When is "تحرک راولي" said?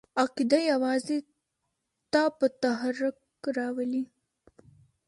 2.61-4.03